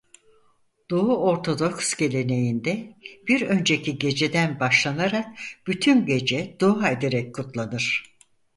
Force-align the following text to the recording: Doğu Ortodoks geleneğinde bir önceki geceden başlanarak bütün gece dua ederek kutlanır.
Doğu 0.89 1.17
Ortodoks 1.17 1.95
geleneğinde 1.95 2.97
bir 3.27 3.41
önceki 3.41 3.99
geceden 3.99 4.59
başlanarak 4.59 5.27
bütün 5.67 6.05
gece 6.05 6.55
dua 6.61 6.89
ederek 6.89 7.35
kutlanır. 7.35 8.03